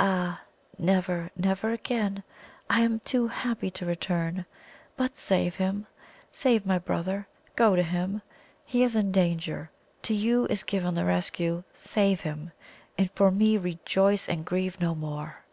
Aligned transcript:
Ah, 0.00 0.40
never, 0.78 1.30
never 1.36 1.70
again! 1.70 2.22
I 2.70 2.80
am 2.80 3.00
too 3.00 3.28
happy 3.28 3.70
to 3.72 3.84
return. 3.84 4.46
But 4.96 5.18
save 5.18 5.56
him 5.56 5.86
save 6.32 6.64
my 6.64 6.78
brother! 6.78 7.26
Go 7.56 7.76
to 7.76 7.82
him; 7.82 8.22
he 8.64 8.82
is 8.82 8.96
in 8.96 9.12
danger; 9.12 9.68
to 10.04 10.14
you 10.14 10.46
is 10.46 10.62
given 10.62 10.94
the 10.94 11.04
rescue. 11.04 11.62
Save 11.74 12.20
him; 12.22 12.52
and 12.96 13.10
for 13.10 13.30
me 13.30 13.58
rejoice, 13.58 14.30
and 14.30 14.46
grieve 14.46 14.80
no 14.80 14.94
more!" 14.94 15.44